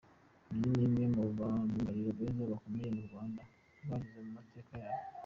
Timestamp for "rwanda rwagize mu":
3.07-4.31